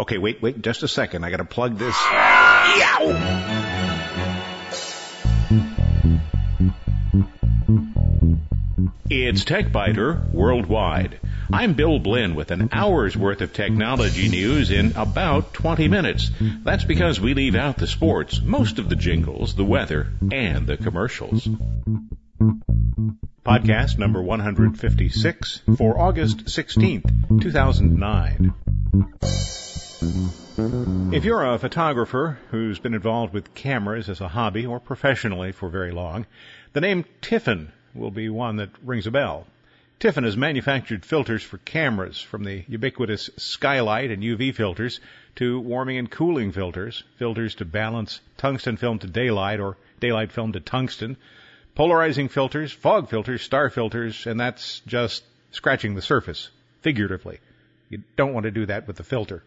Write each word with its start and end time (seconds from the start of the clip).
Okay, 0.00 0.16
wait, 0.16 0.40
wait, 0.40 0.62
just 0.62 0.82
a 0.82 0.88
second. 0.88 1.24
I 1.24 1.30
gotta 1.30 1.44
plug 1.44 1.76
this. 1.76 1.94
It's 9.10 9.44
TechByter 9.44 10.32
Worldwide. 10.32 11.20
I'm 11.52 11.74
Bill 11.74 11.98
Blinn 11.98 12.34
with 12.34 12.50
an 12.50 12.70
hour's 12.72 13.14
worth 13.14 13.42
of 13.42 13.52
technology 13.52 14.30
news 14.30 14.70
in 14.70 14.96
about 14.96 15.52
20 15.52 15.88
minutes. 15.88 16.30
That's 16.40 16.84
because 16.84 17.20
we 17.20 17.34
leave 17.34 17.54
out 17.54 17.76
the 17.76 17.86
sports, 17.86 18.40
most 18.40 18.78
of 18.78 18.88
the 18.88 18.96
jingles, 18.96 19.54
the 19.54 19.66
weather, 19.66 20.14
and 20.32 20.66
the 20.66 20.78
commercials. 20.78 21.46
Podcast 23.44 23.98
number 23.98 24.22
156 24.22 25.60
for 25.76 26.00
August 26.00 26.46
16th, 26.46 27.42
2009. 27.42 28.54
If 31.20 31.26
you're 31.26 31.44
a 31.44 31.58
photographer 31.58 32.38
who's 32.50 32.78
been 32.78 32.94
involved 32.94 33.34
with 33.34 33.52
cameras 33.52 34.08
as 34.08 34.22
a 34.22 34.28
hobby 34.28 34.64
or 34.64 34.80
professionally 34.80 35.52
for 35.52 35.68
very 35.68 35.90
long, 35.90 36.24
the 36.72 36.80
name 36.80 37.04
Tiffen 37.20 37.72
will 37.94 38.10
be 38.10 38.30
one 38.30 38.56
that 38.56 38.70
rings 38.82 39.06
a 39.06 39.10
bell. 39.10 39.46
Tiffen 39.98 40.24
has 40.24 40.34
manufactured 40.34 41.04
filters 41.04 41.42
for 41.42 41.58
cameras, 41.58 42.22
from 42.22 42.44
the 42.44 42.64
ubiquitous 42.68 43.28
skylight 43.36 44.10
and 44.10 44.22
UV 44.22 44.54
filters 44.54 44.98
to 45.36 45.60
warming 45.60 45.98
and 45.98 46.10
cooling 46.10 46.52
filters, 46.52 47.04
filters 47.18 47.54
to 47.56 47.66
balance 47.66 48.22
tungsten 48.38 48.78
film 48.78 48.98
to 49.00 49.06
daylight 49.06 49.60
or 49.60 49.76
daylight 50.00 50.32
film 50.32 50.52
to 50.52 50.60
tungsten, 50.60 51.18
polarizing 51.74 52.30
filters, 52.30 52.72
fog 52.72 53.10
filters, 53.10 53.42
star 53.42 53.68
filters, 53.68 54.26
and 54.26 54.40
that's 54.40 54.80
just 54.86 55.22
scratching 55.50 55.94
the 55.94 56.00
surface, 56.00 56.48
figuratively. 56.80 57.40
You 57.90 58.02
don't 58.16 58.32
want 58.32 58.44
to 58.44 58.50
do 58.50 58.64
that 58.64 58.86
with 58.86 58.96
the 58.96 59.04
filter. 59.04 59.42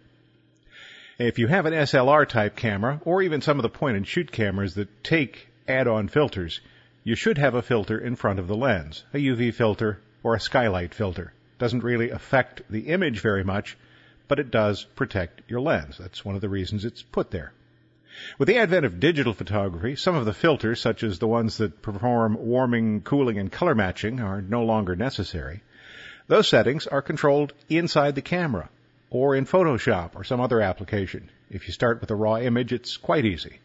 If 1.19 1.37
you 1.37 1.45
have 1.45 1.67
an 1.67 1.73
SLR 1.73 2.27
type 2.27 2.55
camera, 2.55 2.99
or 3.05 3.21
even 3.21 3.41
some 3.41 3.59
of 3.59 3.61
the 3.61 3.69
point 3.69 3.97
and 3.97 4.07
shoot 4.07 4.31
cameras 4.31 4.73
that 4.73 5.03
take 5.03 5.47
add-on 5.67 6.07
filters, 6.07 6.59
you 7.03 7.13
should 7.13 7.37
have 7.37 7.53
a 7.53 7.61
filter 7.61 7.99
in 7.99 8.15
front 8.15 8.39
of 8.39 8.47
the 8.47 8.55
lens, 8.55 9.03
a 9.13 9.17
UV 9.17 9.53
filter 9.53 9.99
or 10.23 10.33
a 10.33 10.39
skylight 10.39 10.91
filter. 10.91 11.31
Doesn't 11.59 11.83
really 11.83 12.09
affect 12.09 12.63
the 12.67 12.87
image 12.87 13.19
very 13.19 13.43
much, 13.43 13.77
but 14.27 14.39
it 14.39 14.49
does 14.49 14.85
protect 14.85 15.43
your 15.47 15.61
lens. 15.61 15.99
That's 15.99 16.25
one 16.25 16.33
of 16.33 16.41
the 16.41 16.49
reasons 16.49 16.83
it's 16.83 17.03
put 17.03 17.29
there. 17.29 17.53
With 18.39 18.47
the 18.47 18.57
advent 18.57 18.83
of 18.83 18.99
digital 18.99 19.33
photography, 19.33 19.95
some 19.95 20.15
of 20.15 20.25
the 20.25 20.33
filters, 20.33 20.81
such 20.81 21.03
as 21.03 21.19
the 21.19 21.27
ones 21.27 21.57
that 21.57 21.83
perform 21.83 22.37
warming, 22.39 23.01
cooling, 23.01 23.37
and 23.37 23.51
color 23.51 23.75
matching, 23.75 24.19
are 24.19 24.41
no 24.41 24.63
longer 24.63 24.95
necessary. 24.95 25.61
Those 26.25 26.47
settings 26.47 26.87
are 26.87 27.03
controlled 27.03 27.53
inside 27.69 28.15
the 28.15 28.23
camera 28.23 28.69
or 29.13 29.35
in 29.35 29.45
Photoshop 29.45 30.15
or 30.15 30.23
some 30.23 30.41
other 30.41 30.59
application. 30.59 31.29
If 31.49 31.67
you 31.67 31.73
start 31.73 32.01
with 32.01 32.09
a 32.11 32.15
raw 32.15 32.37
image, 32.37 32.73
it's 32.73 32.97
quite 32.97 33.25
easy. 33.25 33.59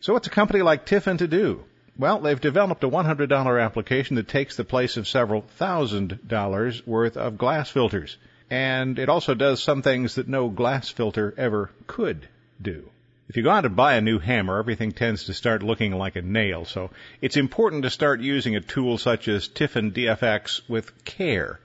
So 0.00 0.12
what's 0.12 0.26
a 0.26 0.30
company 0.30 0.60
like 0.60 0.84
Tiffen 0.84 1.18
to 1.18 1.26
do? 1.26 1.64
Well, 1.98 2.20
they've 2.20 2.40
developed 2.40 2.84
a 2.84 2.88
$100 2.88 3.64
application 3.64 4.16
that 4.16 4.28
takes 4.28 4.54
the 4.54 4.64
place 4.64 4.98
of 4.98 5.08
several 5.08 5.40
thousand 5.40 6.28
dollars 6.28 6.86
worth 6.86 7.16
of 7.16 7.38
glass 7.38 7.70
filters. 7.70 8.18
And 8.50 8.98
it 8.98 9.08
also 9.08 9.34
does 9.34 9.62
some 9.62 9.80
things 9.80 10.16
that 10.16 10.28
no 10.28 10.50
glass 10.50 10.90
filter 10.90 11.34
ever 11.38 11.70
could 11.86 12.28
do. 12.60 12.90
If 13.30 13.36
you 13.36 13.42
go 13.42 13.50
out 13.50 13.62
to 13.62 13.70
buy 13.70 13.94
a 13.94 14.02
new 14.02 14.18
hammer, 14.18 14.58
everything 14.58 14.92
tends 14.92 15.24
to 15.24 15.34
start 15.34 15.62
looking 15.62 15.92
like 15.92 16.16
a 16.16 16.22
nail, 16.22 16.64
so 16.64 16.90
it's 17.20 17.36
important 17.36 17.82
to 17.82 17.90
start 17.90 18.20
using 18.20 18.54
a 18.54 18.60
tool 18.60 18.98
such 18.98 19.26
as 19.26 19.48
Tiffen 19.48 19.90
DFX 19.92 20.60
with 20.68 21.04
care. 21.04 21.58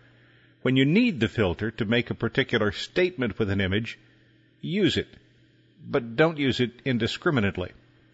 When 0.61 0.75
you 0.75 0.85
need 0.85 1.19
the 1.19 1.27
filter 1.27 1.71
to 1.71 1.85
make 1.85 2.11
a 2.11 2.15
particular 2.15 2.71
statement 2.71 3.39
with 3.39 3.49
an 3.49 3.59
image, 3.59 3.97
use 4.61 4.95
it. 4.95 5.07
But 5.89 6.15
don't 6.15 6.37
use 6.37 6.59
it 6.59 6.71
indiscriminately. 6.85 7.71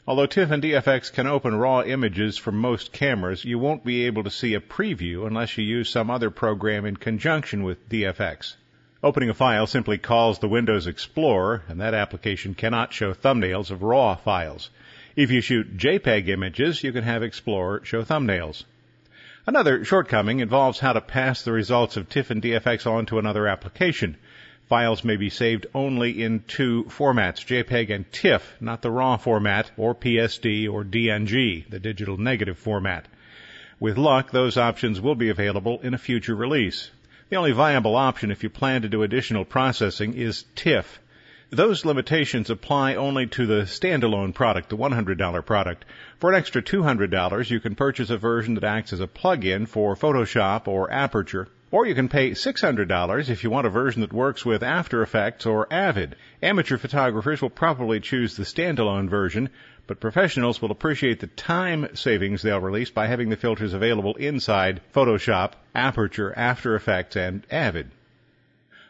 Although 0.07 0.27
Tiffen 0.27 0.61
DFX 0.61 1.11
can 1.11 1.27
open 1.27 1.55
raw 1.55 1.81
images 1.81 2.37
from 2.37 2.57
most 2.57 2.93
cameras, 2.93 3.43
you 3.43 3.59
won't 3.59 3.83
be 3.83 4.05
able 4.05 4.23
to 4.23 4.29
see 4.29 4.53
a 4.53 4.61
preview 4.61 5.27
unless 5.27 5.57
you 5.57 5.65
use 5.65 5.89
some 5.89 6.09
other 6.09 6.31
program 6.31 6.85
in 6.85 6.95
conjunction 6.95 7.63
with 7.63 7.89
DFX. 7.89 8.55
Opening 9.03 9.29
a 9.29 9.33
file 9.33 9.67
simply 9.67 9.97
calls 9.97 10.39
the 10.39 10.47
Windows 10.47 10.87
Explorer, 10.87 11.63
and 11.67 11.81
that 11.81 11.93
application 11.93 12.53
cannot 12.53 12.93
show 12.93 13.13
thumbnails 13.13 13.71
of 13.71 13.83
raw 13.83 14.15
files. 14.15 14.69
If 15.17 15.31
you 15.31 15.41
shoot 15.41 15.75
JPEG 15.75 16.29
images, 16.29 16.81
you 16.81 16.93
can 16.93 17.03
have 17.03 17.23
Explorer 17.23 17.83
show 17.83 18.03
thumbnails. 18.03 18.63
Another 19.49 19.85
shortcoming 19.85 20.41
involves 20.41 20.79
how 20.79 20.91
to 20.91 20.99
pass 20.99 21.41
the 21.41 21.53
results 21.53 21.95
of 21.95 22.09
Tiffen 22.09 22.41
DFX 22.41 22.85
on 22.85 23.05
to 23.05 23.17
another 23.17 23.47
application. 23.47 24.17
Files 24.67 25.05
may 25.05 25.15
be 25.15 25.29
saved 25.29 25.67
only 25.73 26.21
in 26.21 26.41
two 26.41 26.83
formats, 26.89 27.45
JPEG 27.45 27.89
and 27.89 28.11
TIFF, 28.11 28.57
not 28.59 28.81
the 28.81 28.91
RAW 28.91 29.15
format, 29.15 29.71
or 29.77 29.95
PSD 29.95 30.69
or 30.69 30.83
DNG, 30.83 31.69
the 31.69 31.79
digital 31.79 32.17
negative 32.17 32.57
format. 32.57 33.05
With 33.79 33.97
luck, 33.97 34.31
those 34.31 34.57
options 34.57 34.99
will 34.99 35.15
be 35.15 35.29
available 35.29 35.79
in 35.81 35.93
a 35.93 35.97
future 35.97 36.35
release. 36.35 36.91
The 37.29 37.37
only 37.37 37.53
viable 37.53 37.95
option 37.95 38.31
if 38.31 38.43
you 38.43 38.49
plan 38.49 38.81
to 38.81 38.89
do 38.89 39.01
additional 39.01 39.45
processing 39.45 40.13
is 40.15 40.43
TIFF. 40.55 40.99
Those 41.49 41.85
limitations 41.85 42.49
apply 42.49 42.95
only 42.95 43.27
to 43.27 43.45
the 43.45 43.63
standalone 43.63 44.33
product, 44.33 44.69
the 44.69 44.77
$100 44.77 45.45
product. 45.45 45.85
For 46.19 46.29
an 46.29 46.35
extra 46.35 46.61
$200, 46.61 47.49
you 47.49 47.59
can 47.59 47.75
purchase 47.75 48.09
a 48.09 48.17
version 48.17 48.55
that 48.55 48.63
acts 48.63 48.91
as 48.91 48.99
a 48.99 49.07
plug-in 49.07 49.65
for 49.65 49.95
Photoshop 49.95 50.67
or 50.67 50.91
Aperture 50.91 51.47
or 51.69 51.85
you 51.85 51.93
can 51.93 52.07
pay 52.07 52.31
$600 52.31 53.29
if 53.29 53.43
you 53.43 53.49
want 53.49 53.67
a 53.67 53.69
version 53.69 54.01
that 54.01 54.13
works 54.13 54.45
with 54.45 54.63
After 54.63 55.01
Effects 55.01 55.45
or 55.45 55.67
Avid. 55.71 56.15
Amateur 56.41 56.77
photographers 56.77 57.41
will 57.41 57.49
probably 57.49 57.99
choose 57.99 58.37
the 58.37 58.43
standalone 58.43 59.09
version, 59.09 59.49
but 59.85 59.99
professionals 59.99 60.61
will 60.61 60.71
appreciate 60.71 61.19
the 61.19 61.27
time 61.27 61.89
savings 61.93 62.41
they'll 62.41 62.61
release 62.61 62.89
by 62.89 63.07
having 63.07 63.29
the 63.29 63.35
filters 63.35 63.73
available 63.73 64.15
inside 64.15 64.79
Photoshop, 64.95 65.53
Aperture, 65.75 66.33
After 66.37 66.75
Effects, 66.75 67.17
and 67.17 67.45
Avid. 67.51 67.91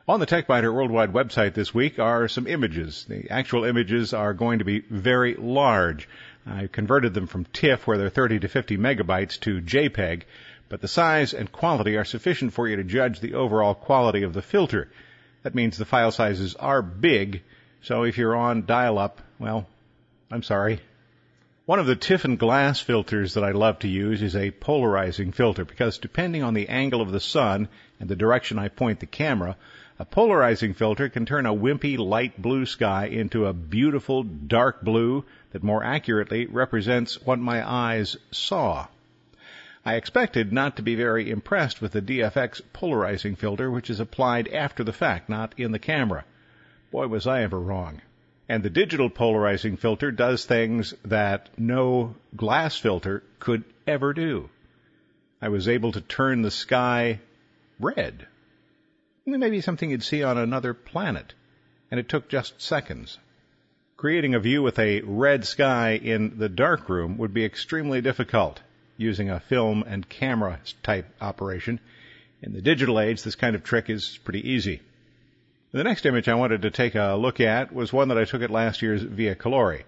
On 0.10 0.22
the 0.22 0.26
TechByter 0.26 0.74
Worldwide 0.74 1.12
website 1.12 1.54
this 1.54 1.74
week 1.74 2.00
are 2.00 2.30
some 2.30 2.48
images. 2.48 3.06
The 3.10 3.30
actual 3.30 3.66
images 3.66 4.14
are 4.14 4.34
going 4.34 4.60
to 4.60 4.66
be 4.66 4.80
very 4.80 5.36
large. 5.36 6.08
I 6.46 6.68
converted 6.68 7.14
them 7.14 7.28
from 7.28 7.44
TIFF, 7.44 7.86
where 7.86 7.98
they're 7.98 8.10
30 8.10 8.40
to 8.40 8.48
50 8.48 8.78
megabytes, 8.78 9.38
to 9.42 9.60
JPEG 9.60 10.24
but 10.70 10.82
the 10.82 10.88
size 10.88 11.34
and 11.34 11.52
quality 11.52 11.98
are 11.98 12.06
sufficient 12.06 12.54
for 12.54 12.68
you 12.68 12.76
to 12.76 12.84
judge 12.84 13.20
the 13.20 13.34
overall 13.34 13.74
quality 13.74 14.24
of 14.24 14.34
the 14.34 14.42
filter. 14.42 14.90
That 15.44 15.56
means 15.56 15.78
the 15.78 15.86
file 15.86 16.12
sizes 16.12 16.56
are 16.56 16.82
big, 16.82 17.44
so 17.82 18.04
if 18.04 18.18
you're 18.18 18.36
on 18.36 18.66
dial-up, 18.66 19.22
well, 19.40 19.68
I'm 20.32 20.44
sorry. 20.44 20.82
One 21.68 21.80
of 21.80 21.86
the 21.86 21.98
Tiffen 21.98 22.38
glass 22.38 22.80
filters 22.80 23.34
that 23.34 23.44
I 23.44 23.52
love 23.52 23.80
to 23.80 23.90
use 23.90 24.22
is 24.22 24.38
a 24.38 24.52
polarizing 24.52 25.34
filter 25.34 25.66
because 25.66 25.98
depending 25.98 26.42
on 26.42 26.54
the 26.54 26.70
angle 26.70 27.02
of 27.02 27.12
the 27.12 27.20
sun 27.20 27.68
and 28.00 28.08
the 28.08 28.16
direction 28.16 28.58
I 28.58 28.70
point 28.70 29.02
the 29.02 29.06
camera, 29.06 29.58
a 30.00 30.06
polarizing 30.06 30.74
filter 30.74 31.10
can 31.10 31.26
turn 31.26 31.46
a 31.46 31.54
wimpy 31.54 31.98
light 31.98 32.42
blue 32.42 32.66
sky 32.66 33.08
into 33.08 33.46
a 33.46 33.52
beautiful 33.52 34.24
dark 34.24 34.82
blue 34.82 35.26
that 35.52 35.62
more 35.62 35.84
accurately 35.84 36.46
represents 36.46 37.22
what 37.24 37.38
my 37.38 37.70
eyes 37.70 38.16
saw. 38.32 38.88
I 39.86 39.96
expected 39.96 40.54
not 40.54 40.78
to 40.78 40.82
be 40.82 40.96
very 40.96 41.30
impressed 41.30 41.82
with 41.82 41.92
the 41.92 42.02
DFX 42.02 42.62
polarizing 42.72 43.36
filter, 43.36 43.70
which 43.70 43.90
is 43.90 44.00
applied 44.00 44.48
after 44.54 44.86
the 44.86 44.94
fact, 44.94 45.28
not 45.28 45.54
in 45.58 45.74
the 45.74 45.80
camera. 45.80 46.24
Boy, 46.92 47.08
was 47.08 47.28
I 47.28 47.42
ever 47.42 47.60
wrong. 47.60 48.00
And 48.50 48.64
the 48.64 48.70
digital 48.70 49.10
polarizing 49.10 49.76
filter 49.78 50.12
does 50.12 50.46
things 50.46 50.94
that 51.04 51.50
no 51.58 52.16
glass 52.36 52.78
filter 52.78 53.24
could 53.40 53.64
ever 53.86 54.14
do. 54.14 54.50
I 55.42 55.50
was 55.50 55.68
able 55.68 55.92
to 55.92 56.02
turn 56.02 56.42
the 56.42 56.52
sky 56.52 57.20
red. 57.80 58.26
Maybe 59.26 59.62
something 59.62 59.92
you'd 59.92 60.04
see 60.04 60.24
on 60.24 60.38
another 60.38 60.74
planet. 60.74 61.34
And 61.92 62.00
it 62.00 62.08
took 62.08 62.30
just 62.30 62.62
seconds. 62.62 63.18
Creating 63.98 64.36
a 64.36 64.40
view 64.40 64.62
with 64.62 64.80
a 64.80 65.02
red 65.02 65.46
sky 65.46 65.92
in 65.92 66.38
the 66.38 66.50
dark 66.50 66.88
room 66.88 67.18
would 67.18 67.34
be 67.34 67.44
extremely 67.44 68.00
difficult 68.02 68.62
using 68.96 69.30
a 69.30 69.40
film 69.40 69.84
and 69.84 70.08
camera 70.08 70.60
type 70.84 71.08
operation. 71.20 71.80
In 72.42 72.54
the 72.54 72.62
digital 72.62 73.00
age, 73.00 73.24
this 73.24 73.36
kind 73.36 73.56
of 73.56 73.64
trick 73.64 73.90
is 73.90 74.20
pretty 74.24 74.50
easy. 74.52 74.82
The 75.74 75.84
next 75.84 76.06
image 76.06 76.30
I 76.30 76.36
wanted 76.36 76.62
to 76.62 76.72
take 76.72 76.96
a 76.96 77.18
look 77.20 77.42
at 77.42 77.74
was 77.74 77.92
one 77.92 78.08
that 78.08 78.18
I 78.18 78.24
took 78.24 78.42
at 78.42 78.50
last 78.50 78.82
year's 78.82 79.04
Via 79.04 79.36
Colori. 79.36 79.84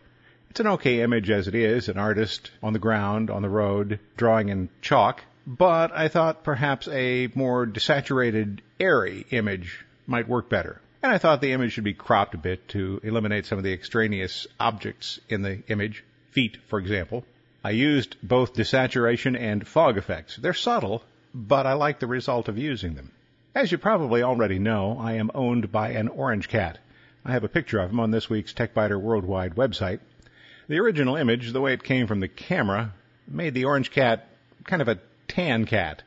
It's 0.50 0.60
an 0.60 0.68
okay 0.68 1.02
image 1.02 1.30
as 1.30 1.48
it 1.48 1.56
is, 1.56 1.88
an 1.88 1.98
artist 1.98 2.52
on 2.62 2.74
the 2.74 2.80
ground, 2.80 3.30
on 3.30 3.44
the 3.44 3.50
road, 3.50 3.98
drawing 4.18 4.50
in 4.50 4.68
chalk, 4.82 5.24
but 5.48 5.96
I 5.96 6.10
thought 6.10 6.44
perhaps 6.44 6.90
a 6.90 7.30
more 7.34 7.66
desaturated, 7.66 8.60
airy 8.78 9.26
image 9.30 9.86
might 10.06 10.28
work 10.28 10.50
better. 10.50 10.82
And 11.02 11.14
I 11.14 11.18
thought 11.18 11.40
the 11.40 11.54
image 11.54 11.72
should 11.72 11.86
be 11.86 11.94
cropped 11.94 12.34
a 12.36 12.38
bit 12.38 12.68
to 12.70 13.00
eliminate 13.02 13.46
some 13.46 13.58
of 13.58 13.64
the 13.64 13.72
extraneous 13.72 14.48
objects 14.60 15.22
in 15.30 15.44
the 15.44 15.64
image, 15.70 16.04
feet, 16.32 16.58
for 16.68 16.78
example. 16.78 17.24
I 17.64 17.70
used 17.70 18.18
both 18.22 18.54
desaturation 18.54 19.40
and 19.40 19.66
fog 19.66 19.98
effects. 19.98 20.36
They're 20.36 20.54
subtle, 20.54 21.04
but 21.34 21.66
I 21.66 21.74
like 21.74 22.00
the 22.00 22.08
result 22.08 22.50
of 22.50 22.58
using 22.58 22.96
them. 22.96 23.12
As 23.56 23.72
you 23.72 23.80
probably 23.80 24.22
already 24.22 24.60
know, 24.60 24.98
I 25.00 25.14
am 25.14 25.32
owned 25.34 25.72
by 25.72 25.90
an 25.90 26.08
orange 26.08 26.48
cat. 26.48 26.78
I 27.26 27.32
have 27.32 27.44
a 27.44 27.50
picture 27.50 27.80
of 27.80 27.90
him 27.90 28.00
on 28.00 28.12
this 28.12 28.30
week's 28.30 28.54
TechByter 28.54 29.02
Worldwide 29.02 29.56
website. 29.56 30.00
The 30.68 30.78
original 30.78 31.16
image, 31.16 31.52
the 31.52 31.60
way 31.60 31.74
it 31.74 31.84
came 31.84 32.06
from 32.06 32.20
the 32.20 32.28
camera, 32.28 32.94
made 33.28 33.56
the 33.56 33.66
orange 33.66 33.90
cat 33.90 34.28
kind 34.66 34.84
of 34.84 34.88
a 34.88 35.00
tan 35.28 35.66
cat. 35.66 36.04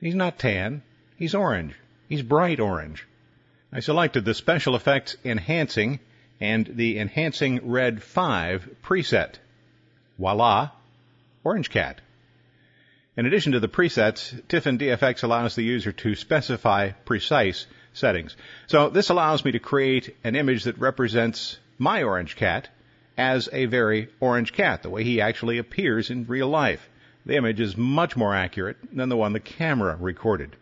He's 0.00 0.14
not 0.14 0.38
tan. 0.38 0.82
He's 1.16 1.34
orange. 1.34 1.74
He's 2.10 2.20
bright 2.20 2.60
orange. 2.60 3.06
I 3.72 3.80
selected 3.80 4.26
the 4.26 4.34
Special 4.34 4.76
Effects 4.76 5.16
Enhancing 5.24 5.98
and 6.40 6.66
the 6.66 6.98
Enhancing 6.98 7.70
Red 7.70 8.02
5 8.02 8.68
preset. 8.82 9.36
Voila! 10.18 10.72
Orange 11.42 11.70
Cat. 11.70 12.02
In 13.16 13.24
addition 13.24 13.52
to 13.52 13.60
the 13.60 13.68
presets, 13.68 14.38
Tiffen 14.46 14.78
DFX 14.78 15.22
allows 15.22 15.54
the 15.54 15.64
user 15.64 15.90
to 15.90 16.14
specify 16.14 16.90
precise 16.90 17.66
settings. 17.94 18.36
So 18.66 18.90
this 18.90 19.08
allows 19.08 19.42
me 19.42 19.52
to 19.52 19.58
create 19.58 20.14
an 20.22 20.36
image 20.36 20.64
that 20.64 20.78
represents 20.78 21.58
my 21.78 22.02
orange 22.02 22.36
cat 22.36 22.68
as 23.16 23.48
a 23.54 23.64
very 23.64 24.08
orange 24.20 24.52
cat, 24.52 24.82
the 24.82 24.90
way 24.90 25.02
he 25.02 25.22
actually 25.22 25.56
appears 25.56 26.10
in 26.10 26.26
real 26.26 26.48
life. 26.48 26.90
The 27.24 27.36
image 27.36 27.58
is 27.58 27.74
much 27.74 28.16
more 28.16 28.34
accurate 28.34 28.76
than 28.92 29.08
the 29.08 29.16
one 29.16 29.32
the 29.32 29.40
camera 29.40 29.96
recorded. 29.98 30.54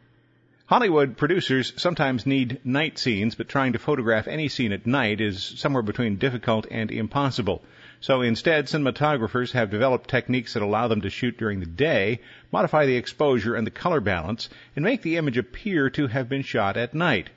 Hollywood 0.66 1.19
producers 1.19 1.75
sometimes 1.76 2.25
need 2.25 2.58
night 2.64 2.99
scenes, 2.99 3.34
but 3.34 3.50
trying 3.50 3.75
to 3.75 3.78
photograph 3.78 4.26
any 4.26 4.49
scene 4.49 4.72
at 4.72 4.87
night 4.87 5.20
is 5.20 5.43
somewhere 5.43 5.82
between 5.82 6.16
difficult 6.16 6.66
and 6.70 6.90
impossible. 6.90 7.62
So 8.00 8.22
instead, 8.22 8.64
cinematographers 8.64 9.52
have 9.52 9.69
developed 9.69 10.08
techniques 10.08 10.55
that 10.55 10.62
allow 10.62 10.88
them 10.88 11.02
to 11.02 11.11
shoot 11.11 11.37
during 11.37 11.61
the 11.61 11.66
day, 11.66 12.20
modify 12.50 12.87
the 12.87 12.96
exposure 12.96 13.55
and 13.55 13.66
the 13.66 13.70
color 13.70 14.00
balance, 14.00 14.49
and 14.75 14.82
make 14.82 15.02
the 15.02 15.19
image 15.19 15.37
appear 15.37 15.90
to 15.90 16.06
have 16.06 16.31
been 16.31 16.40
shot 16.43 16.78
at 16.78 16.94
night. 16.94 17.28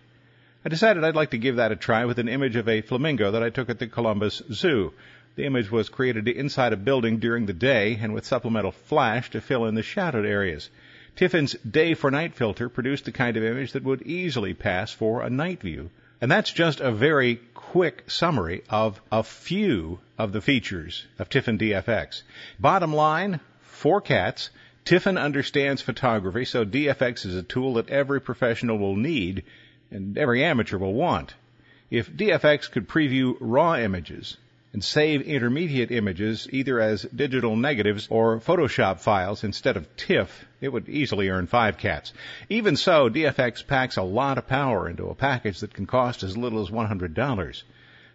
I 0.63 0.69
decided 0.69 1.03
I'd 1.03 1.15
like 1.15 1.31
to 1.31 1.37
give 1.37 1.57
that 1.57 1.73
a 1.73 1.75
try 1.75 2.05
with 2.05 2.19
an 2.19 2.29
image 2.29 2.55
of 2.55 2.69
a 2.69 2.79
flamingo 2.79 3.31
that 3.31 3.43
I 3.43 3.49
took 3.49 3.69
at 3.69 3.77
the 3.77 3.87
Columbus 3.87 4.41
Zoo. 4.53 4.93
The 5.35 5.43
image 5.43 5.69
was 5.69 5.89
created 5.89 6.29
inside 6.29 6.71
a 6.71 6.77
building 6.77 7.19
during 7.19 7.45
the 7.45 7.51
day 7.51 7.99
and 8.01 8.13
with 8.13 8.25
supplemental 8.25 8.71
flash 8.71 9.29
to 9.31 9.41
fill 9.41 9.65
in 9.65 9.75
the 9.75 9.83
shadowed 9.83 10.25
areas. 10.25 10.69
Tiffen's 11.17 11.53
day 11.53 11.95
for 11.95 12.11
night 12.11 12.35
filter 12.35 12.69
produced 12.69 13.05
the 13.05 13.11
kind 13.11 13.37
of 13.37 13.43
image 13.43 13.71
that 13.71 13.83
would 13.83 14.03
easily 14.03 14.53
pass 14.53 14.91
for 14.91 15.23
a 15.23 15.31
night 15.31 15.61
view. 15.61 15.89
And 16.21 16.29
that's 16.29 16.51
just 16.51 16.79
a 16.79 16.91
very 16.91 17.39
quick 17.55 18.03
summary 18.09 18.61
of 18.69 19.01
a 19.11 19.23
few 19.23 19.99
of 20.19 20.31
the 20.31 20.41
features 20.41 21.07
of 21.17 21.27
Tiffen 21.27 21.57
DFX. 21.57 22.21
Bottom 22.59 22.93
line, 22.93 23.39
four 23.61 23.99
cats. 23.99 24.51
Tiffen 24.85 25.17
understands 25.17 25.81
photography, 25.81 26.45
so 26.45 26.63
DFX 26.63 27.25
is 27.25 27.35
a 27.35 27.41
tool 27.41 27.73
that 27.73 27.89
every 27.89 28.21
professional 28.21 28.77
will 28.77 28.95
need 28.95 29.43
and 29.89 30.19
every 30.19 30.43
amateur 30.43 30.77
will 30.77 30.93
want. 30.93 31.33
If 31.89 32.11
DFX 32.11 32.69
could 32.69 32.87
preview 32.87 33.35
raw 33.39 33.75
images, 33.75 34.37
and 34.77 34.83
save 34.83 35.23
intermediate 35.23 35.89
images 35.89 36.47
either 36.51 36.79
as 36.79 37.01
digital 37.01 37.55
negatives 37.55 38.07
or 38.11 38.39
Photoshop 38.39 38.99
files 38.99 39.43
instead 39.43 39.75
of 39.75 39.87
TIFF, 39.97 40.45
it 40.61 40.69
would 40.69 40.87
easily 40.87 41.29
earn 41.29 41.47
five 41.47 41.79
cats. 41.79 42.13
Even 42.47 42.75
so, 42.75 43.09
DFX 43.09 43.65
packs 43.65 43.97
a 43.97 44.03
lot 44.03 44.37
of 44.37 44.45
power 44.45 44.87
into 44.87 45.09
a 45.09 45.15
package 45.15 45.61
that 45.61 45.73
can 45.73 45.87
cost 45.87 46.21
as 46.21 46.37
little 46.37 46.61
as 46.61 46.69
$100. 46.69 47.63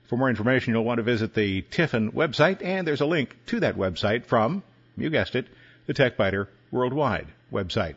For 0.05 0.17
more 0.17 0.31
information, 0.31 0.73
you'll 0.73 0.85
want 0.85 0.99
to 0.99 1.03
visit 1.03 1.35
the 1.35 1.63
Tiffen 1.63 2.13
website, 2.13 2.65
and 2.65 2.87
there's 2.87 3.01
a 3.01 3.07
link 3.07 3.37
to 3.47 3.59
that 3.59 3.77
website 3.77 4.27
from, 4.27 4.63
you 4.97 5.11
guessed 5.11 5.35
it, 5.35 5.49
the 5.87 5.95
TechByter 5.95 6.47
Worldwide 6.71 7.27
website. 7.53 7.97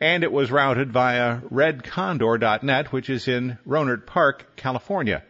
and 0.00 0.24
it 0.24 0.32
was 0.32 0.50
routed 0.50 0.90
via 0.90 1.38
redcondor.net, 1.52 2.92
which 2.92 3.08
is 3.08 3.28
in 3.28 3.58
Rohnert 3.64 4.06
Park, 4.06 4.56
California. 4.56 5.22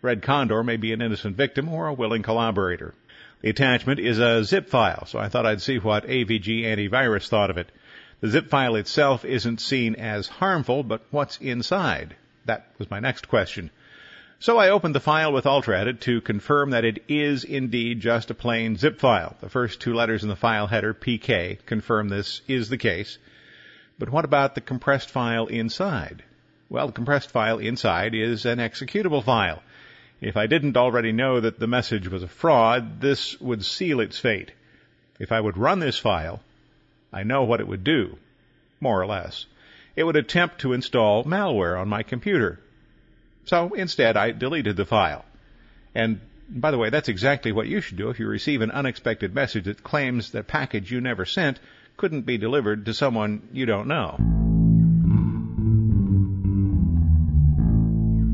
Red 0.00 0.22
Condor 0.22 0.62
may 0.62 0.76
be 0.76 0.92
an 0.92 1.02
innocent 1.02 1.36
victim 1.36 1.68
or 1.68 1.88
a 1.88 1.92
willing 1.92 2.22
collaborator. 2.22 2.94
The 3.40 3.50
attachment 3.50 3.98
is 3.98 4.20
a 4.20 4.44
zip 4.44 4.68
file, 4.68 5.04
so 5.06 5.18
I 5.18 5.28
thought 5.28 5.44
I'd 5.44 5.60
see 5.60 5.80
what 5.80 6.06
AVG 6.06 6.62
Antivirus 6.62 7.28
thought 7.28 7.50
of 7.50 7.58
it. 7.58 7.72
The 8.20 8.28
zip 8.28 8.48
file 8.48 8.76
itself 8.76 9.24
isn't 9.24 9.60
seen 9.60 9.96
as 9.96 10.28
harmful, 10.28 10.84
but 10.84 11.02
what's 11.10 11.38
inside? 11.38 12.14
That 12.44 12.68
was 12.78 12.92
my 12.92 13.00
next 13.00 13.26
question. 13.26 13.72
So 14.40 14.56
I 14.56 14.68
opened 14.68 14.94
the 14.94 15.00
file 15.00 15.32
with 15.32 15.46
UltraEdit 15.46 15.98
to 16.02 16.20
confirm 16.20 16.70
that 16.70 16.84
it 16.84 17.02
is 17.08 17.42
indeed 17.42 17.98
just 17.98 18.30
a 18.30 18.34
plain 18.34 18.76
zip 18.76 19.00
file. 19.00 19.36
The 19.40 19.48
first 19.48 19.80
two 19.80 19.94
letters 19.94 20.22
in 20.22 20.28
the 20.28 20.36
file 20.36 20.68
header, 20.68 20.94
PK, 20.94 21.58
confirm 21.66 22.08
this 22.08 22.40
is 22.46 22.68
the 22.68 22.78
case. 22.78 23.18
But 23.98 24.10
what 24.10 24.24
about 24.24 24.54
the 24.54 24.60
compressed 24.60 25.10
file 25.10 25.48
inside? 25.48 26.22
Well, 26.68 26.86
the 26.86 26.92
compressed 26.92 27.32
file 27.32 27.58
inside 27.58 28.14
is 28.14 28.46
an 28.46 28.58
executable 28.58 29.24
file. 29.24 29.60
If 30.20 30.36
I 30.36 30.46
didn't 30.46 30.76
already 30.76 31.10
know 31.10 31.40
that 31.40 31.58
the 31.58 31.66
message 31.66 32.06
was 32.06 32.22
a 32.22 32.28
fraud, 32.28 33.00
this 33.00 33.40
would 33.40 33.64
seal 33.64 33.98
its 33.98 34.20
fate. 34.20 34.52
If 35.18 35.32
I 35.32 35.40
would 35.40 35.56
run 35.56 35.80
this 35.80 35.98
file, 35.98 36.40
I 37.12 37.24
know 37.24 37.42
what 37.42 37.58
it 37.58 37.66
would 37.66 37.82
do, 37.82 38.18
more 38.80 39.02
or 39.02 39.06
less. 39.06 39.46
It 39.96 40.04
would 40.04 40.16
attempt 40.16 40.60
to 40.60 40.74
install 40.74 41.24
malware 41.24 41.76
on 41.76 41.88
my 41.88 42.04
computer. 42.04 42.60
So 43.48 43.72
instead, 43.72 44.18
I 44.18 44.32
deleted 44.32 44.76
the 44.76 44.84
file. 44.84 45.24
And 45.94 46.20
by 46.50 46.70
the 46.70 46.76
way, 46.76 46.90
that's 46.90 47.08
exactly 47.08 47.50
what 47.50 47.66
you 47.66 47.80
should 47.80 47.96
do 47.96 48.10
if 48.10 48.20
you 48.20 48.26
receive 48.28 48.60
an 48.60 48.70
unexpected 48.70 49.34
message 49.34 49.64
that 49.64 49.82
claims 49.82 50.32
that 50.32 50.46
package 50.46 50.92
you 50.92 51.00
never 51.00 51.24
sent 51.24 51.58
couldn't 51.96 52.26
be 52.26 52.36
delivered 52.36 52.84
to 52.86 52.92
someone 52.92 53.48
you 53.52 53.64
don't 53.64 53.88
know. 53.88 54.16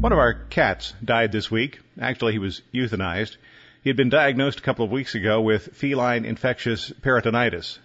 One 0.01 0.13
of 0.13 0.19
our 0.19 0.35
cats 0.35 0.93
died 1.03 1.31
this 1.31 1.49
week. 1.49 1.79
Actually, 2.01 2.33
he 2.33 2.41
was 2.41 2.61
euthanized. 2.75 3.37
He 3.85 3.91
had 3.91 3.97
been 3.97 4.11
diagnosed 4.11 4.59
a 4.59 4.63
couple 4.63 4.85
of 4.85 4.91
weeks 4.91 5.15
ago 5.15 5.41
with 5.41 5.77
feline 5.77 6.25
infectious 6.25 6.91
peritonitis. 6.91 7.79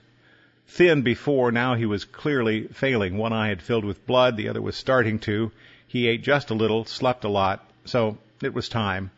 Thin 0.68 1.04
before, 1.04 1.52
now 1.52 1.76
he 1.76 1.86
was 1.86 2.06
clearly 2.06 2.68
failing. 2.68 3.18
One 3.18 3.34
eye 3.34 3.50
had 3.50 3.62
filled 3.62 3.86
with 3.86 4.08
blood, 4.08 4.36
the 4.36 4.50
other 4.50 4.62
was 4.62 4.76
starting 4.76 5.20
to. 5.20 5.52
He 5.90 6.08
ate 6.08 6.22
just 6.22 6.52
a 6.52 6.54
little, 6.54 6.86
slept 6.86 7.24
a 7.24 7.30
lot, 7.30 7.68
so 7.84 8.20
it 8.44 8.54
was 8.54 8.70
time. 8.70 9.10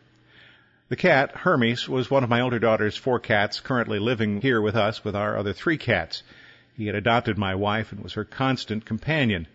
The 0.88 0.96
cat, 0.96 1.36
Hermes, 1.36 1.86
was 1.86 2.10
one 2.10 2.24
of 2.24 2.30
my 2.30 2.40
older 2.40 2.58
daughter's 2.58 2.96
four 2.96 3.20
cats 3.20 3.60
currently 3.60 3.98
living 3.98 4.40
here 4.40 4.58
with 4.58 4.74
us 4.74 5.04
with 5.04 5.14
our 5.14 5.36
other 5.36 5.52
three 5.52 5.76
cats. 5.76 6.22
He 6.74 6.86
had 6.86 6.94
adopted 6.94 7.36
my 7.36 7.54
wife 7.54 7.92
and 7.92 8.02
was 8.02 8.14
her 8.14 8.24
constant 8.24 8.86
companion. 8.86 9.48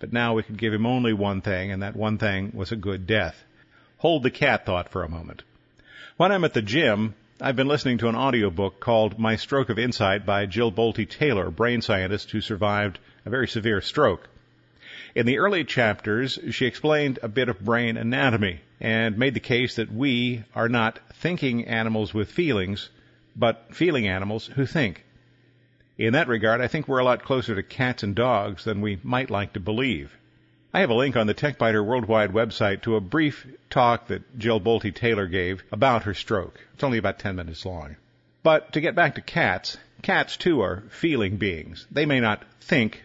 But 0.00 0.12
now 0.12 0.34
we 0.34 0.42
could 0.42 0.58
give 0.58 0.74
him 0.74 0.84
only 0.84 1.12
one 1.12 1.42
thing, 1.42 1.70
and 1.70 1.80
that 1.80 1.94
one 1.94 2.18
thing 2.18 2.50
was 2.52 2.72
a 2.72 2.76
good 2.76 3.06
death. 3.06 3.44
Hold 3.98 4.24
the 4.24 4.30
cat 4.32 4.66
thought 4.66 4.88
for 4.88 5.04
a 5.04 5.08
moment. 5.08 5.44
When 6.16 6.32
I'm 6.32 6.44
at 6.44 6.54
the 6.54 6.62
gym, 6.62 7.14
I've 7.40 7.54
been 7.54 7.68
listening 7.68 7.98
to 7.98 8.08
an 8.08 8.16
audiobook 8.16 8.80
called 8.80 9.16
My 9.16 9.36
Stroke 9.36 9.68
of 9.68 9.78
Insight 9.78 10.26
by 10.26 10.46
Jill 10.46 10.72
Bolte 10.72 11.08
Taylor, 11.08 11.52
brain 11.52 11.82
scientist 11.82 12.32
who 12.32 12.40
survived 12.40 12.98
a 13.24 13.30
very 13.30 13.46
severe 13.46 13.80
stroke. 13.80 14.28
In 15.14 15.26
the 15.26 15.38
early 15.38 15.62
chapters, 15.62 16.40
she 16.50 16.66
explained 16.66 17.20
a 17.22 17.28
bit 17.28 17.48
of 17.48 17.64
brain 17.64 17.96
anatomy 17.96 18.60
and 18.80 19.16
made 19.16 19.34
the 19.34 19.40
case 19.40 19.76
that 19.76 19.92
we 19.92 20.42
are 20.56 20.68
not 20.68 20.98
thinking 21.14 21.66
animals 21.66 22.12
with 22.12 22.32
feelings, 22.32 22.90
but 23.36 23.72
feeling 23.72 24.08
animals 24.08 24.46
who 24.46 24.66
think. 24.66 25.04
In 25.96 26.14
that 26.14 26.26
regard, 26.26 26.60
I 26.60 26.66
think 26.66 26.88
we're 26.88 26.98
a 26.98 27.04
lot 27.04 27.22
closer 27.22 27.54
to 27.54 27.62
cats 27.62 28.02
and 28.02 28.16
dogs 28.16 28.64
than 28.64 28.80
we 28.80 28.98
might 29.04 29.30
like 29.30 29.52
to 29.52 29.60
believe. 29.60 30.16
I 30.72 30.80
have 30.80 30.90
a 30.90 30.94
link 30.94 31.14
on 31.14 31.28
the 31.28 31.34
TechByter 31.34 31.84
Worldwide 31.84 32.32
website 32.32 32.82
to 32.82 32.96
a 32.96 33.00
brief 33.00 33.46
talk 33.70 34.08
that 34.08 34.36
Jill 34.36 34.60
Bolte 34.60 34.92
Taylor 34.92 35.28
gave 35.28 35.62
about 35.70 36.02
her 36.02 36.14
stroke. 36.14 36.60
It's 36.74 36.82
only 36.82 36.98
about 36.98 37.20
10 37.20 37.36
minutes 37.36 37.64
long. 37.64 37.94
But 38.42 38.72
to 38.72 38.80
get 38.80 38.96
back 38.96 39.14
to 39.14 39.20
cats, 39.20 39.78
cats 40.02 40.36
too 40.36 40.60
are 40.62 40.82
feeling 40.90 41.36
beings. 41.36 41.86
They 41.92 42.04
may 42.04 42.18
not 42.18 42.42
think, 42.60 43.04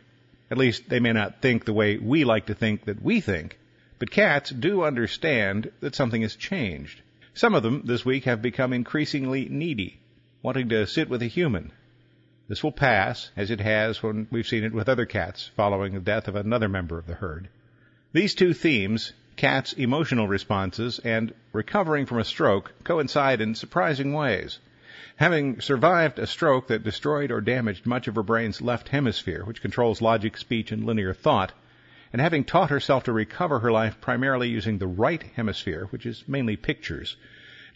at 0.52 0.58
least 0.58 0.90
they 0.90 1.00
may 1.00 1.14
not 1.14 1.42
think 1.42 1.66
the 1.66 1.74
way 1.74 1.98
we 1.98 2.24
like 2.24 2.48
to 2.48 2.54
think 2.54 2.86
that 2.86 3.02
we 3.02 3.22
think, 3.22 3.58
but 4.00 4.12
cats 4.12 4.50
do 4.50 4.84
understand 4.84 5.72
that 5.82 5.96
something 5.96 6.22
has 6.22 6.36
changed. 6.36 7.02
Some 7.34 7.54
of 7.54 7.64
them 7.64 7.84
this 7.86 8.06
week 8.06 8.26
have 8.26 8.42
become 8.42 8.74
increasingly 8.74 9.48
needy, 9.50 10.00
wanting 10.42 10.70
to 10.70 10.88
sit 10.88 11.10
with 11.10 11.22
a 11.22 11.28
human. 11.28 11.72
This 12.48 12.64
will 12.64 12.72
pass, 12.72 13.30
as 13.38 13.52
it 13.52 13.62
has 13.62 14.02
when 14.02 14.28
we've 14.32 14.48
seen 14.48 14.64
it 14.64 14.74
with 14.74 14.90
other 14.90 15.06
cats 15.06 15.52
following 15.56 15.94
the 15.94 16.00
death 16.00 16.28
of 16.28 16.36
another 16.36 16.68
member 16.68 16.98
of 16.98 17.06
the 17.06 17.14
herd. 17.14 17.48
These 18.12 18.34
two 18.34 18.54
themes, 18.54 19.14
cats' 19.36 19.74
emotional 19.74 20.28
responses 20.28 20.98
and 21.00 21.32
recovering 21.54 22.08
from 22.08 22.18
a 22.18 22.24
stroke, 22.24 22.74
coincide 22.84 23.40
in 23.40 23.54
surprising 23.54 24.14
ways. 24.14 24.60
Having 25.16 25.62
survived 25.62 26.20
a 26.20 26.28
stroke 26.28 26.68
that 26.68 26.84
destroyed 26.84 27.32
or 27.32 27.40
damaged 27.40 27.86
much 27.86 28.10
of 28.10 28.16
her 28.16 28.24
brain's 28.24 28.62
left 28.62 28.90
hemisphere, 28.90 29.46
which 29.46 29.62
controls 29.62 30.02
logic, 30.02 30.36
speech, 30.36 30.74
and 30.74 30.84
linear 30.86 31.14
thought, 31.14 31.54
and 32.12 32.22
having 32.22 32.44
taught 32.44 32.70
herself 32.70 33.06
to 33.06 33.14
recover 33.14 33.60
her 33.60 33.72
life 33.72 34.02
primarily 34.02 34.50
using 34.50 34.78
the 34.78 34.88
right 34.88 35.24
hemisphere, 35.36 35.86
which 35.92 36.06
is 36.06 36.28
mainly 36.28 36.58
pictures, 36.58 37.16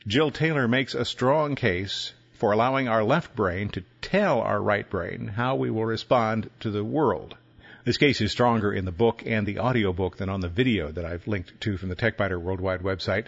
Jill 0.06 0.32
Taylor 0.32 0.68
makes 0.68 0.96
a 0.96 1.06
strong 1.06 1.56
case 1.56 2.14
for 2.34 2.52
allowing 2.52 2.90
our 2.90 3.06
left 3.06 3.36
brain 3.38 3.70
to 3.70 3.84
tell 4.02 4.42
our 4.42 4.62
right 4.62 4.90
brain 4.90 5.28
how 5.28 5.56
we 5.56 5.70
will 5.70 5.86
respond 5.86 6.50
to 6.60 6.72
the 6.72 6.84
world. 6.84 7.38
This 7.86 7.98
case 7.98 8.20
is 8.20 8.32
stronger 8.34 8.74
in 8.74 8.84
the 8.84 8.92
book 8.92 9.24
and 9.26 9.48
the 9.48 9.60
audiobook 9.60 10.18
than 10.18 10.30
on 10.30 10.42
the 10.42 10.50
video 10.50 10.92
that 10.92 11.06
I've 11.06 11.28
linked 11.28 11.62
to 11.62 11.78
from 11.78 11.90
the 11.90 11.96
TechByter 11.96 12.38
Worldwide 12.38 12.82
website. 12.82 13.28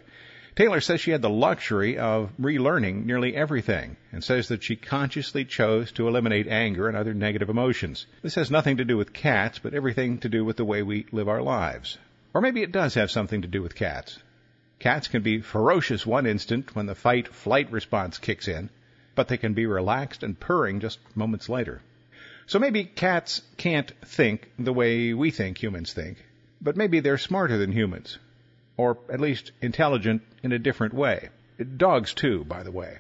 Taylor 0.55 0.79
says 0.79 1.01
she 1.01 1.11
had 1.11 1.21
the 1.21 1.29
luxury 1.29 1.97
of 1.97 2.31
relearning 2.39 3.03
nearly 3.03 3.35
everything 3.35 3.97
and 4.13 4.23
says 4.23 4.47
that 4.47 4.63
she 4.63 4.77
consciously 4.77 5.43
chose 5.43 5.91
to 5.91 6.07
eliminate 6.07 6.47
anger 6.47 6.87
and 6.87 6.95
other 6.95 7.13
negative 7.13 7.49
emotions. 7.49 8.05
This 8.21 8.35
has 8.35 8.49
nothing 8.49 8.77
to 8.77 8.85
do 8.85 8.95
with 8.95 9.11
cats, 9.11 9.59
but 9.59 9.73
everything 9.73 10.19
to 10.19 10.29
do 10.29 10.45
with 10.45 10.55
the 10.55 10.63
way 10.63 10.81
we 10.81 11.07
live 11.11 11.27
our 11.27 11.41
lives. 11.41 11.97
Or 12.33 12.39
maybe 12.39 12.61
it 12.61 12.71
does 12.71 12.93
have 12.93 13.11
something 13.11 13.41
to 13.41 13.49
do 13.49 13.61
with 13.61 13.75
cats. 13.75 14.17
Cats 14.79 15.09
can 15.09 15.23
be 15.23 15.41
ferocious 15.41 16.05
one 16.05 16.25
instant 16.25 16.73
when 16.73 16.85
the 16.85 16.95
fight 16.95 17.27
flight 17.27 17.69
response 17.69 18.17
kicks 18.17 18.47
in, 18.47 18.69
but 19.13 19.27
they 19.27 19.37
can 19.37 19.55
be 19.55 19.65
relaxed 19.65 20.23
and 20.23 20.39
purring 20.39 20.79
just 20.79 20.99
moments 21.17 21.49
later. 21.49 21.81
So 22.47 22.59
maybe 22.59 22.85
cats 22.85 23.41
can't 23.57 23.91
think 24.05 24.49
the 24.57 24.71
way 24.71 25.13
we 25.13 25.31
think 25.31 25.61
humans 25.61 25.91
think, 25.91 26.23
but 26.61 26.77
maybe 26.77 27.01
they're 27.01 27.17
smarter 27.17 27.57
than 27.57 27.73
humans 27.73 28.19
or 28.77 28.97
at 29.09 29.19
least 29.19 29.51
intelligent 29.61 30.21
in 30.43 30.51
a 30.51 30.59
different 30.59 30.93
way. 30.93 31.29
Dogs, 31.77 32.13
too, 32.13 32.43
by 32.45 32.63
the 32.63 32.71
way. 32.71 32.97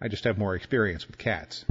I 0.00 0.08
just 0.08 0.24
have 0.24 0.38
more 0.38 0.56
experience 0.56 1.06
with 1.06 1.18
cats. 1.18 1.64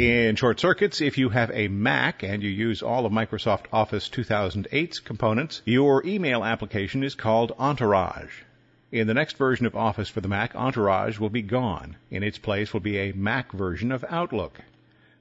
In 0.00 0.34
short 0.36 0.58
circuits, 0.58 1.00
if 1.00 1.18
you 1.18 1.28
have 1.28 1.50
a 1.52 1.68
Mac 1.68 2.22
and 2.22 2.42
you 2.42 2.48
use 2.48 2.82
all 2.82 3.04
of 3.04 3.12
Microsoft 3.12 3.66
Office 3.72 4.08
2008's 4.08 4.98
components, 4.98 5.60
your 5.64 6.04
email 6.06 6.42
application 6.42 7.04
is 7.04 7.14
called 7.14 7.52
Entourage. 7.58 8.32
In 8.90 9.06
the 9.06 9.14
next 9.14 9.36
version 9.36 9.66
of 9.66 9.76
Office 9.76 10.08
for 10.08 10.20
the 10.20 10.28
Mac, 10.28 10.56
Entourage 10.56 11.18
will 11.20 11.30
be 11.30 11.42
gone. 11.42 11.96
In 12.10 12.22
its 12.22 12.38
place 12.38 12.72
will 12.72 12.80
be 12.80 12.98
a 12.98 13.12
Mac 13.12 13.52
version 13.52 13.92
of 13.92 14.04
Outlook. 14.08 14.60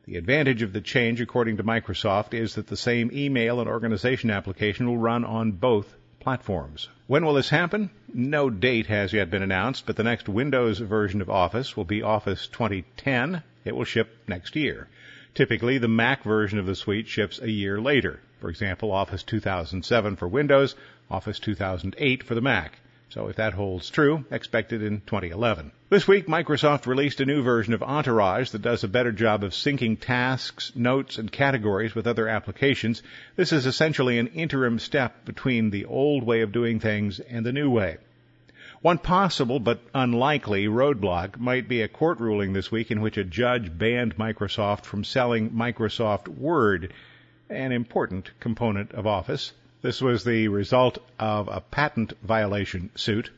The 0.10 0.18
advantage 0.18 0.64
of 0.64 0.74
the 0.74 0.82
change, 0.82 1.22
according 1.22 1.58
to 1.58 1.64
Microsoft, 1.64 2.34
is 2.34 2.56
that 2.56 2.66
the 2.66 2.76
same 2.76 3.12
email 3.14 3.60
and 3.60 3.70
organization 3.70 4.32
application 4.32 4.88
will 4.88 4.98
run 4.98 5.24
on 5.24 5.52
both 5.52 5.96
platforms. 6.20 6.90
When 7.06 7.24
will 7.24 7.36
this 7.36 7.50
happen? 7.50 7.92
No 8.12 8.50
date 8.50 8.88
has 8.88 9.14
yet 9.14 9.30
been 9.30 9.44
announced, 9.44 9.86
but 9.86 9.98
the 9.98 10.04
next 10.04 10.28
Windows 10.28 10.80
version 10.80 11.22
of 11.22 11.30
Office 11.30 11.78
will 11.78 11.86
be 11.86 12.02
Office 12.02 12.48
2010. 12.48 13.44
It 13.66 13.76
will 13.76 13.84
ship 13.84 14.18
next 14.28 14.56
year. 14.56 14.88
Typically, 15.36 15.78
the 15.78 15.88
Mac 15.88 16.24
version 16.24 16.58
of 16.58 16.66
the 16.66 16.74
suite 16.74 17.08
ships 17.08 17.40
a 17.40 17.52
year 17.52 17.80
later. 17.80 18.20
For 18.40 18.50
example, 18.50 18.92
Office 18.92 19.22
2007 19.22 20.16
for 20.16 20.28
Windows, 20.28 20.76
Office 21.12 21.38
2008 21.38 22.24
for 22.24 22.34
the 22.34 22.42
Mac. 22.42 22.80
So 23.12 23.28
if 23.28 23.38
that 23.38 23.54
holds 23.54 23.90
true, 23.90 24.24
expected 24.30 24.84
in 24.84 25.02
2011. 25.02 25.72
This 25.90 26.08
week, 26.08 26.28
Microsoft 26.28 26.86
released 26.86 27.20
a 27.20 27.26
new 27.26 27.42
version 27.42 27.74
of 27.74 27.82
Entourage 27.82 28.52
that 28.52 28.62
does 28.62 28.84
a 28.84 28.88
better 28.88 29.12
job 29.12 29.44
of 29.44 29.54
syncing 29.54 30.00
tasks, 30.00 30.72
notes, 30.76 31.18
and 31.18 31.32
categories 31.32 31.96
with 31.96 32.06
other 32.06 32.28
applications. 32.28 33.02
This 33.36 33.52
is 33.52 33.66
essentially 33.66 34.20
an 34.20 34.28
interim 34.28 34.78
step 34.78 35.26
between 35.26 35.72
the 35.72 35.86
old 35.86 36.24
way 36.24 36.42
of 36.42 36.52
doing 36.52 36.80
things 36.80 37.20
and 37.20 37.44
the 37.44 37.52
new 37.52 37.72
way. 37.72 37.98
One 38.82 39.00
possible 39.00 39.60
but 39.60 39.82
unlikely 39.96 40.68
roadblock 40.68 41.40
might 41.40 41.68
be 41.68 41.82
a 41.82 41.88
court 41.88 42.20
ruling 42.20 42.54
this 42.54 42.72
week 42.72 42.92
in 42.92 43.02
which 43.02 43.18
a 43.18 43.24
judge 43.24 43.76
banned 43.76 44.18
Microsoft 44.18 44.86
from 44.86 45.04
selling 45.04 45.50
Microsoft 45.50 46.28
Word, 46.28 46.94
an 47.50 47.72
important 47.72 48.30
component 48.40 48.92
of 48.92 49.08
Office. 49.08 49.52
This 49.82 50.02
was 50.02 50.26
the 50.26 50.50
result 50.50 50.98
of 51.18 51.48
a 51.48 51.62
patent 51.62 52.12
violation 52.22 52.90
suit. 52.96 53.30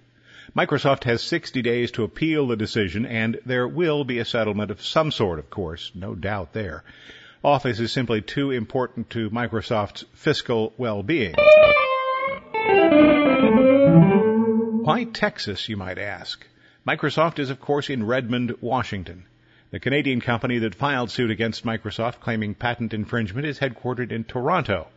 Microsoft 0.55 1.03
has 1.03 1.21
60 1.21 1.62
days 1.62 1.91
to 1.91 2.03
appeal 2.03 2.48
the 2.48 2.55
decision, 2.55 3.05
and 3.05 3.39
there 3.45 3.67
will 3.67 4.03
be 4.03 4.17
a 4.17 4.25
settlement 4.25 4.71
of 4.71 4.81
some 4.81 5.12
sort, 5.12 5.38
of 5.38 5.51
course, 5.51 5.91
no 5.93 6.15
doubt 6.15 6.53
there. 6.53 6.83
Office 7.43 7.79
is 7.79 7.91
simply 7.91 8.21
too 8.21 8.50
important 8.50 9.12
to 9.12 9.29
Microsoft's 9.29 10.03
fiscal 10.13 10.74
well-being. 10.77 11.36
Why 14.83 15.03
Texas, 15.03 15.69
you 15.69 15.77
might 15.77 16.00
ask? 16.00 16.43
Microsoft 16.88 17.38
is, 17.38 17.51
of 17.51 17.60
course, 17.60 17.88
in 17.88 18.07
Redmond, 18.07 18.55
Washington. 18.62 19.25
The 19.69 19.79
Canadian 19.79 20.21
company 20.21 20.57
that 20.57 20.74
filed 20.74 21.12
suit 21.12 21.29
against 21.29 21.65
Microsoft 21.65 22.19
claiming 22.19 22.55
patent 22.55 22.95
infringement 22.95 23.45
is 23.45 23.60
headquartered 23.60 24.12
in 24.12 24.24
Toronto. 24.24 24.88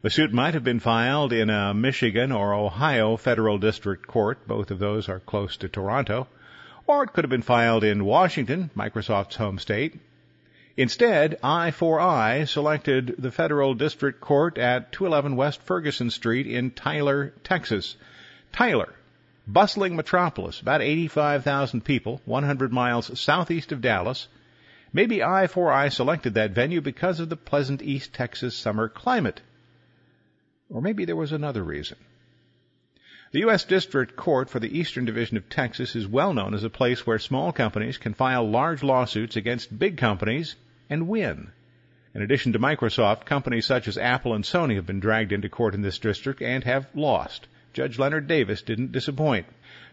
The 0.00 0.10
suit 0.10 0.32
might 0.32 0.54
have 0.54 0.62
been 0.62 0.78
filed 0.78 1.32
in 1.32 1.50
a 1.50 1.74
Michigan 1.74 2.30
or 2.30 2.54
Ohio 2.54 3.16
federal 3.16 3.58
district 3.58 4.06
court. 4.06 4.46
Both 4.46 4.70
of 4.70 4.78
those 4.78 5.08
are 5.08 5.18
close 5.18 5.56
to 5.56 5.68
Toronto. 5.68 6.28
Or 6.86 7.02
it 7.02 7.12
could 7.12 7.24
have 7.24 7.30
been 7.30 7.42
filed 7.42 7.82
in 7.82 8.04
Washington, 8.04 8.70
Microsoft's 8.76 9.34
home 9.34 9.58
state. 9.58 9.98
Instead, 10.76 11.40
I4I 11.42 12.46
selected 12.46 13.16
the 13.18 13.32
federal 13.32 13.74
district 13.74 14.20
court 14.20 14.56
at 14.56 14.92
211 14.92 15.34
West 15.34 15.62
Ferguson 15.62 16.10
Street 16.10 16.46
in 16.46 16.70
Tyler, 16.70 17.34
Texas. 17.42 17.96
Tyler, 18.52 18.94
bustling 19.48 19.96
metropolis, 19.96 20.60
about 20.60 20.80
85,000 20.80 21.84
people, 21.84 22.20
100 22.24 22.72
miles 22.72 23.18
southeast 23.18 23.72
of 23.72 23.80
Dallas. 23.80 24.28
Maybe 24.92 25.18
I4I 25.18 25.92
selected 25.92 26.34
that 26.34 26.52
venue 26.52 26.80
because 26.80 27.18
of 27.18 27.28
the 27.28 27.36
pleasant 27.36 27.82
East 27.82 28.14
Texas 28.14 28.54
summer 28.54 28.88
climate. 28.88 29.40
Or 30.70 30.82
maybe 30.82 31.04
there 31.04 31.16
was 31.16 31.32
another 31.32 31.62
reason. 31.62 31.96
The 33.30 33.40
U.S. 33.40 33.64
District 33.64 34.16
Court 34.16 34.48
for 34.48 34.58
the 34.58 34.78
Eastern 34.78 35.04
Division 35.04 35.36
of 35.36 35.48
Texas 35.48 35.94
is 35.94 36.06
well 36.06 36.32
known 36.32 36.54
as 36.54 36.64
a 36.64 36.70
place 36.70 37.06
where 37.06 37.18
small 37.18 37.52
companies 37.52 37.98
can 37.98 38.14
file 38.14 38.48
large 38.48 38.82
lawsuits 38.82 39.36
against 39.36 39.78
big 39.78 39.98
companies 39.98 40.56
and 40.88 41.08
win. 41.08 41.52
In 42.14 42.22
addition 42.22 42.54
to 42.54 42.58
Microsoft, 42.58 43.26
companies 43.26 43.66
such 43.66 43.86
as 43.86 43.98
Apple 43.98 44.34
and 44.34 44.44
Sony 44.44 44.76
have 44.76 44.86
been 44.86 45.00
dragged 45.00 45.32
into 45.32 45.48
court 45.48 45.74
in 45.74 45.82
this 45.82 45.98
district 45.98 46.40
and 46.40 46.64
have 46.64 46.86
lost. 46.94 47.46
Judge 47.78 47.96
Leonard 47.96 48.26
Davis 48.26 48.62
didn't 48.62 48.90
disappoint. 48.90 49.46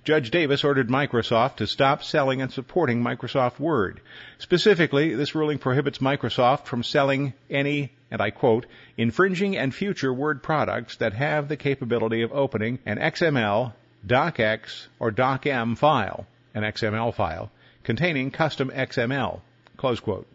Judge 0.04 0.32
Davis 0.32 0.64
ordered 0.64 0.88
Microsoft 0.88 1.58
to 1.58 1.68
stop 1.68 2.04
selling 2.04 2.42
and 2.42 2.52
supporting 2.52 3.04
Microsoft 3.04 3.60
Word. 3.60 4.02
Specifically, 4.40 5.14
this 5.14 5.36
ruling 5.36 5.60
prohibits 5.60 6.00
Microsoft 6.00 6.66
from 6.66 6.82
selling 6.82 7.36
any, 7.48 7.92
and 8.10 8.24
I 8.24 8.32
quote, 8.32 8.66
infringing 8.98 9.56
and 9.56 9.72
future 9.72 10.12
Word 10.12 10.42
products 10.42 10.96
that 10.98 11.14
have 11.14 11.48
the 11.48 11.58
capability 11.58 12.24
of 12.24 12.34
opening 12.34 12.80
an 12.88 12.98
XML, 12.98 13.74
DocX, 14.08 14.88
or 14.98 15.12
DocM 15.12 15.78
file, 15.78 16.26
an 16.56 16.64
XML 16.64 17.14
file, 17.14 17.52
containing 17.84 18.32
custom 18.32 18.72
XML. 18.72 19.42
Close 19.78 20.00
quote. 20.00 20.28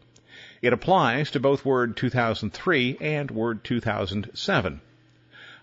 It 0.63 0.73
applies 0.73 1.33
to 1.33 1.41
both 1.41 1.65
Word 1.65 1.97
2003 1.97 2.99
and 3.01 3.29
Word 3.33 3.65
2007. 3.65 4.81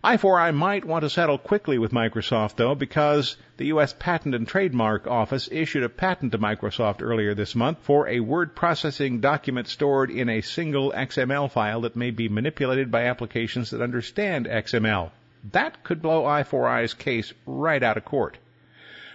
I4I 0.08 0.56
might 0.56 0.86
want 0.86 1.02
to 1.04 1.10
settle 1.10 1.38
quickly 1.38 1.78
with 1.78 1.92
Microsoft, 1.92 2.56
though, 2.56 2.76
because 2.76 3.36
the 3.58 3.66
U.S. 3.66 3.94
Patent 4.00 4.36
and 4.36 4.48
Trademark 4.48 5.06
Office 5.06 5.50
issued 5.52 5.84
a 5.84 5.90
patent 5.90 6.32
to 6.32 6.38
Microsoft 6.38 7.02
earlier 7.02 7.34
this 7.34 7.56
month 7.56 7.80
for 7.82 8.08
a 8.08 8.22
word 8.22 8.56
processing 8.56 9.20
document 9.20 9.68
stored 9.68 10.10
in 10.10 10.30
a 10.30 10.40
single 10.40 10.94
XML 10.94 11.52
file 11.52 11.82
that 11.82 11.98
may 11.98 12.12
be 12.12 12.30
manipulated 12.30 12.90
by 12.90 13.04
applications 13.04 13.72
that 13.72 13.82
understand 13.82 14.46
XML. 14.46 15.12
That 15.52 15.84
could 15.84 16.02
blow 16.02 16.24
I4I's 16.24 16.94
case 16.94 17.34
right 17.46 17.84
out 17.84 17.98
of 17.98 18.06
court. 18.06 18.38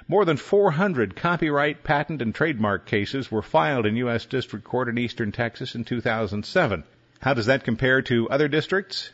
More 0.09 0.27
than 0.27 0.37
400 0.37 1.17
copyright, 1.17 1.85
patent, 1.85 2.21
and 2.21 2.35
trademark 2.35 2.85
cases 2.85 3.33
were 3.33 3.41
filed 3.41 3.87
in 3.87 3.97
U.S. 3.97 4.27
District 4.27 4.63
Court 4.63 4.91
in 4.91 4.99
Eastern 4.99 5.33
Texas 5.33 5.75
in 5.75 5.87
2007. 5.87 6.85
How 7.21 7.33
does 7.33 7.47
that 7.47 7.65
compare 7.65 8.03
to 8.03 8.29
other 8.29 8.49
districts? 8.49 9.11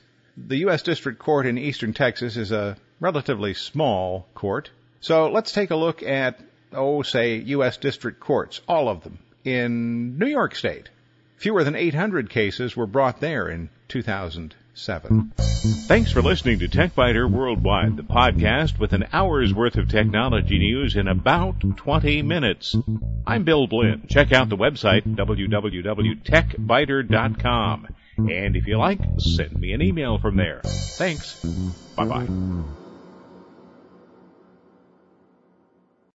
The 0.47 0.59
U.S. 0.59 0.83
District 0.83 1.19
Court 1.19 1.47
in 1.47 1.59
Eastern 1.59 1.93
Texas 1.93 2.37
is 2.37 2.53
a 2.53 2.77
relatively 3.01 3.55
small 3.55 4.29
court. 4.35 4.71
So 5.01 5.29
let's 5.31 5.51
take 5.53 5.71
a 5.71 5.77
look 5.77 6.03
at, 6.03 6.39
oh, 6.73 7.03
say, 7.03 7.37
U.S. 7.37 7.77
District 7.77 8.21
Courts, 8.21 8.61
all 8.69 8.89
of 8.89 9.03
them, 9.03 9.19
in 9.45 10.17
New 10.19 10.29
York 10.29 10.55
State. 10.55 10.91
Fewer 11.37 11.65
than 11.65 11.75
800 11.75 12.31
cases 12.31 12.77
were 12.77 12.87
brought 12.87 13.21
there 13.21 13.49
in 13.49 13.71
2007. 13.89 15.33
Thanks 15.89 16.13
for 16.13 16.23
listening 16.23 16.61
to 16.61 16.69
TechByter 16.69 17.29
Worldwide, 17.31 17.97
the 17.97 18.05
podcast 18.05 18.79
with 18.79 18.93
an 18.93 19.07
hour's 19.13 19.53
worth 19.53 19.77
of 19.77 19.89
technology 19.89 20.59
news 20.59 20.95
in 20.95 21.09
about 21.09 21.61
20 21.61 22.23
minutes. 22.23 22.77
I'm 23.27 23.43
Bill 23.45 23.67
Blinn. 23.67 24.07
Check 24.09 24.31
out 24.33 24.49
the 24.49 24.57
website, 24.57 25.03
www.techbyter.com. 25.03 27.89
And 28.19 28.57
if 28.57 28.67
you 28.67 28.77
like, 28.79 29.01
send 29.19 29.53
me 29.61 29.73
an 29.73 29.83
email 29.83 30.19
from 30.19 30.37
there. 30.37 30.61
Thanks. 30.99 31.37
Bye 31.97 32.07
bye. 32.07 32.29